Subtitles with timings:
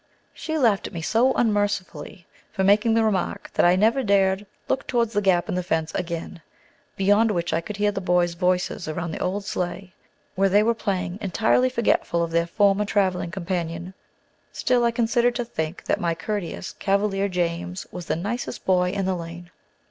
[0.33, 4.87] She laughed at me so unmercifully for making the remark, that I never dared look
[4.87, 6.41] towards the gap in the fence again,
[6.97, 9.93] beyond which I could hear the boys' voices around the old sleigh
[10.33, 13.93] where they were playing, entirely forgetful of their former traveling companion.
[14.51, 19.05] Still, I continued to think that my courteous cavalier, James, was the nicest boy in
[19.05, 19.51] the lane.